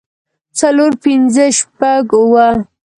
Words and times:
څلور 0.59 0.91
پنځۀ 1.03 1.45
شپږ 1.57 2.05
اووه 2.19 2.47